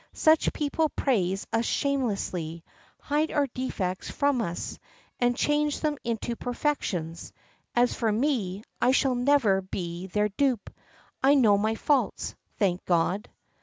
[0.13, 2.63] Such people praise us shamelessly,
[3.01, 4.79] hide our defects from us,
[5.19, 7.31] and change them into perfections:
[7.75, 10.71] as for me, I shall never be their dupe
[11.21, 13.29] I know my faults, thank God."